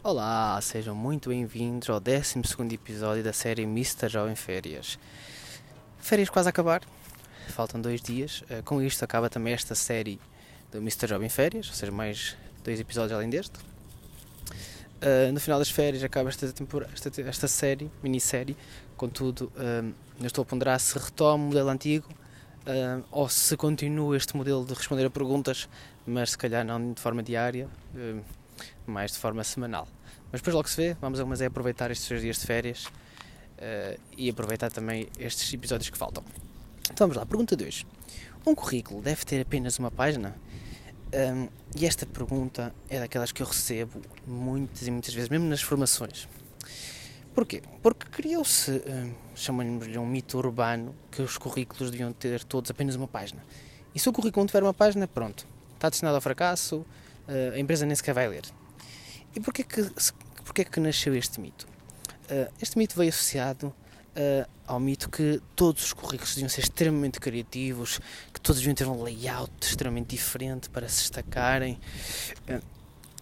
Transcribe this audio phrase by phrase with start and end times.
[0.00, 2.40] Olá, sejam muito bem-vindos ao 12
[2.72, 4.08] episódio da série Mr.
[4.08, 4.96] Jovem Férias.
[5.98, 6.82] Férias quase a acabar,
[7.48, 8.44] faltam dois dias.
[8.48, 10.20] Eh, com isto acaba também esta série
[10.70, 11.08] do Mr.
[11.08, 13.58] Jovem Férias, ou seja, mais dois episódios além deste.
[13.58, 18.56] Uh, no final das férias acaba esta, temporada, esta, esta série, minissérie.
[18.96, 22.08] Contudo, uh, eu estou a ponderar se retomo o modelo antigo
[23.10, 25.68] ou se continua este modelo de responder a perguntas,
[26.06, 27.66] mas se calhar não de forma diária,
[28.86, 29.86] mais de forma semanal.
[30.30, 32.86] Mas depois logo se vê, vamos mas é aproveitar estes dois dias de férias
[34.16, 36.22] e aproveitar também estes episódios que faltam.
[36.90, 37.86] Então vamos lá, pergunta 2.
[38.46, 40.34] Um currículo deve ter apenas uma página?
[41.12, 45.62] Um, e esta pergunta é daquelas que eu recebo muitas e muitas vezes, mesmo nas
[45.62, 46.28] formações.
[47.34, 47.62] Porquê?
[47.82, 53.08] Porque criou-se, um, chamamos-lhe um mito urbano, que os currículos deviam ter todos apenas uma
[53.08, 53.42] página.
[53.94, 56.84] E se o currículo não tiver uma página, pronto, está destinado ao fracasso,
[57.28, 58.42] uh, a empresa nem sequer vai ler.
[59.34, 59.88] E porquê que,
[60.44, 61.66] porquê que nasceu este mito?
[62.30, 67.20] Uh, este mito veio associado uh, ao mito que todos os currículos deviam ser extremamente
[67.20, 68.00] criativos,
[68.32, 71.78] que todos deviam ter um layout extremamente diferente para se destacarem.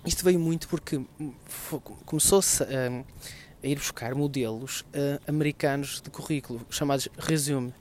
[0.04, 1.04] Isto veio muito porque
[2.04, 3.04] começou-se a,
[3.62, 4.84] ir buscar modelos
[5.26, 7.74] americanos de currículo, chamados resume.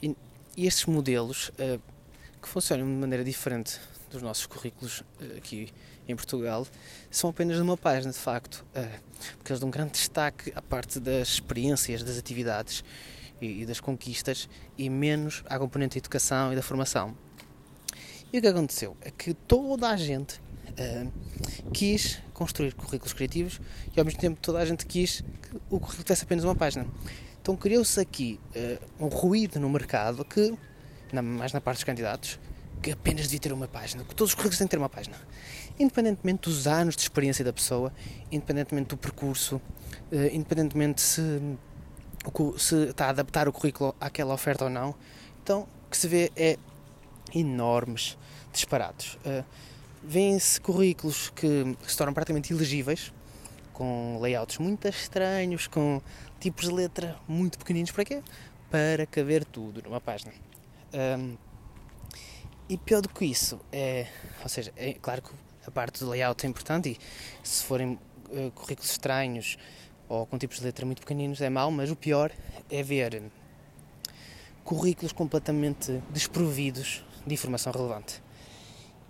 [0.00, 0.14] E,
[0.56, 1.50] estes modelos,
[2.40, 3.80] que funcionam de maneira diferente
[4.10, 5.02] dos nossos currículos
[5.36, 5.72] aqui
[6.08, 6.66] em Portugal
[7.10, 9.00] são apenas de uma página, de facto, eh,
[9.36, 12.82] porque eles dão um grande destaque à parte das experiências, das atividades
[13.40, 17.16] e das conquistas e menos à componente da educação e da formação.
[18.32, 21.12] E o que aconteceu é que toda a gente uh,
[21.72, 23.60] quis construir currículos criativos
[23.96, 26.86] e ao mesmo tempo toda a gente quis que o currículo tivesse apenas uma página.
[27.40, 30.54] Então criou-se aqui uh, um ruído no mercado que,
[31.12, 32.38] na, mais na parte dos candidatos,
[32.78, 35.16] que apenas devia ter uma página, que todos os currículos têm que ter uma página.
[35.78, 37.92] Independentemente dos anos de experiência da pessoa,
[38.30, 39.60] independentemente do percurso,
[40.10, 41.40] eh, independentemente se,
[42.58, 44.94] se está a adaptar o currículo àquela oferta ou não.
[45.42, 46.58] Então, o que se vê é
[47.34, 48.16] enormes
[48.52, 49.18] disparados.
[49.24, 49.44] Uh,
[50.02, 53.12] Vêem-se currículos que se tornam praticamente ilegíveis,
[53.72, 56.00] com layouts muito estranhos, com
[56.40, 57.90] tipos de letra muito pequeninos.
[57.90, 58.22] Para quê?
[58.70, 60.32] Para caber tudo numa página.
[60.94, 61.36] Um,
[62.68, 64.06] e pior do que isso, é,
[64.42, 65.30] ou seja, é claro que
[65.66, 66.98] a parte do layout é importante e
[67.46, 67.98] se forem
[68.30, 69.58] uh, currículos estranhos
[70.08, 72.30] ou com tipos de letra muito pequeninos é mau, mas o pior
[72.70, 73.22] é ver
[74.64, 78.22] currículos completamente desprovidos de informação relevante.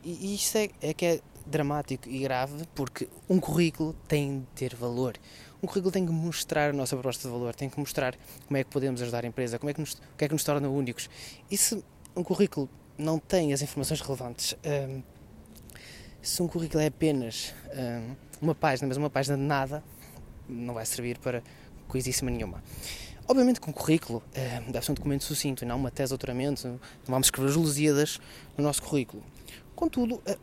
[0.05, 4.47] E, e isso é, é que é dramático e grave porque um currículo tem de
[4.55, 5.17] ter valor.
[5.63, 8.63] Um currículo tem que mostrar a nossa proposta de valor, tem que mostrar como é
[8.63, 10.69] que podemos ajudar a empresa, como é que nos, o que é que nos torna
[10.69, 11.11] únicos.
[11.51, 11.83] E se
[12.15, 14.57] um currículo não tem as informações relevantes.
[14.65, 15.03] Um,
[16.21, 19.83] se um currículo é apenas um, uma página, mas uma página de nada,
[20.49, 21.43] não vai servir para
[21.87, 22.63] coisíssima nenhuma.
[23.27, 24.23] Obviamente que um currículo
[24.67, 27.57] um, deve ser um documento sucinto não uma tese de doutoramento, não vamos escrever os
[27.57, 28.19] Lusíadas
[28.57, 29.23] no nosso currículo.
[29.77, 30.39] Contudo, uh,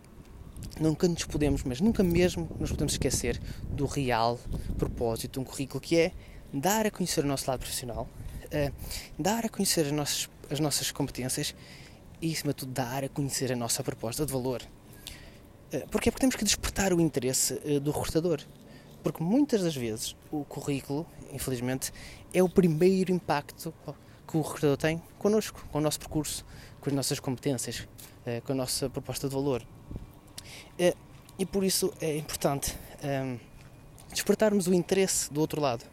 [0.80, 4.40] nunca nos podemos, mas nunca mesmo nos podemos esquecer do real
[4.78, 6.12] propósito de um currículo que é
[6.54, 8.08] dar a conhecer o nosso lado profissional,
[8.46, 8.74] uh,
[9.20, 11.54] dar a conhecer as nossas, as nossas competências
[12.22, 14.62] e, acima de tudo, dar a conhecer a nossa proposta de valor.
[15.72, 16.12] Eh, Porquê?
[16.12, 18.42] Porque temos que despertar o interesse eh, do recrutador.
[19.03, 21.92] Porque muitas das vezes o currículo, infelizmente,
[22.34, 23.74] é o primeiro impacto
[24.28, 26.46] que o recrutador tem connosco, com o nosso percurso,
[26.81, 27.88] com as nossas competências,
[28.26, 29.66] eh, com a nossa proposta de valor.
[31.38, 33.38] E por isso é importante ehm,
[34.09, 35.84] despertarmos o interesse do outro lado.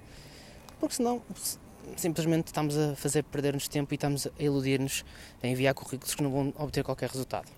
[0.78, 1.20] Porque senão
[1.96, 5.04] simplesmente estamos a fazer perder-nos tempo e estamos a iludir-nos
[5.42, 7.50] a enviar currículos que não vão obter qualquer resultado.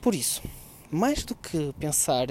[0.00, 0.42] Por isso,
[0.90, 2.26] mais do que pensar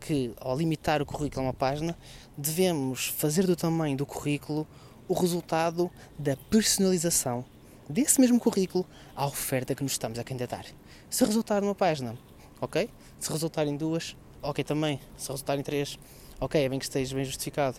[0.00, 1.96] que ao limitar o currículo a uma página,
[2.36, 4.66] devemos fazer do tamanho do currículo
[5.08, 7.44] o resultado da personalização
[7.88, 10.64] desse mesmo currículo à oferta que nos estamos a candidatar.
[11.10, 12.16] Se resultar numa página,
[12.60, 12.88] ok?
[13.18, 15.00] Se resultar em duas, ok também.
[15.16, 15.98] Se resultar em três,
[16.40, 17.78] ok, é bem que esteja bem justificado.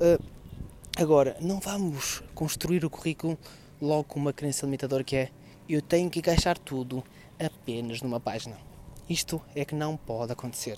[0.00, 0.22] Uh,
[0.98, 3.38] Agora, não vamos construir o currículo
[3.80, 5.30] logo com uma crença limitadora que é
[5.68, 7.04] eu tenho que encaixar tudo
[7.38, 8.56] apenas numa página.
[9.08, 10.76] Isto é que não pode acontecer.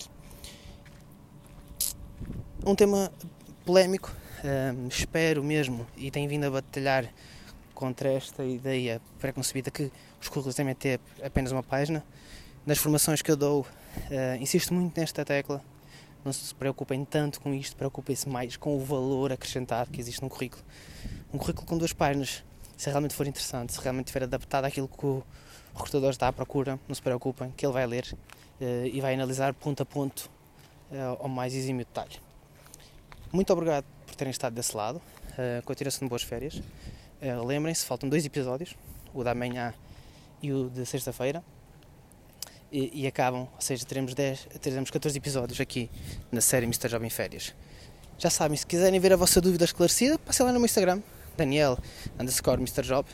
[2.63, 3.11] Um tema
[3.65, 4.15] polémico,
[4.45, 7.11] hum, espero mesmo, e tenho vindo a batalhar
[7.73, 9.91] contra esta ideia preconcebida que
[10.21, 12.05] os currículos devem ter apenas uma página.
[12.63, 15.63] Nas formações que eu dou, uh, insisto muito nesta tecla
[16.23, 20.29] não se preocupem tanto com isto, preocupem-se mais com o valor acrescentado que existe num
[20.29, 20.63] currículo.
[21.33, 22.43] Um currículo com duas páginas,
[22.77, 25.23] se realmente for interessante, se realmente estiver adaptado àquilo que o
[25.73, 28.05] recrutador está à procura, não se preocupem, que ele vai ler
[28.59, 30.29] uh, e vai analisar ponto a ponto
[31.19, 32.19] ao mais exímio detalhe.
[33.31, 34.97] Muito obrigado por terem estado desse lado.
[34.97, 36.61] Uh, Continuação de boas férias.
[37.45, 38.75] Lembrem-se, faltam dois episódios,
[39.13, 39.73] o da manhã
[40.41, 41.43] e o de sexta-feira.
[42.71, 45.89] E, e, acabam, ou seja, teremos, 10, teremos 14 episódios aqui
[46.31, 46.87] na série Mr.
[46.87, 47.53] Jovem Férias.
[48.17, 51.01] Já sabem, se quiserem ver a vossa dúvida esclarecida, passem lá no meu Instagram,
[51.35, 51.77] Daniel
[52.17, 52.83] underscore Mr.
[52.83, 53.09] Job.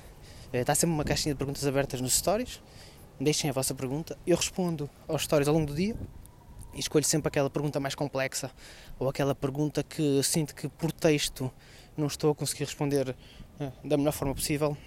[0.54, 2.62] Está sempre uma caixinha de perguntas abertas nos stories.
[3.20, 4.16] Deixem a vossa pergunta.
[4.28, 5.96] Eu respondo aos stories ao longo do dia
[6.74, 8.52] e escolho sempre aquela pergunta mais complexa
[9.00, 11.52] ou aquela pergunta que sinto que por texto
[11.98, 13.16] não estou a conseguir responder
[13.60, 14.78] uh, da melhor forma possível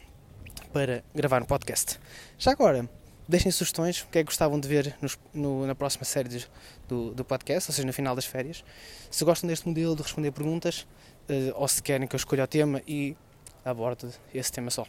[0.73, 1.99] para gravar um podcast.
[2.39, 2.89] Já agora,
[3.31, 6.45] deixem sugestões, o que é que gostavam de ver nos, no, na próxima série
[6.89, 8.65] do, do podcast, ou seja, no final das férias.
[9.11, 10.87] Se gostam deste modelo de responder perguntas,
[11.29, 13.17] uh, ou se querem que eu escolha o tema e
[13.65, 14.87] aborde esse tema só.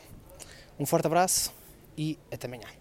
[0.79, 1.53] Um forte abraço
[1.97, 2.80] e até amanhã.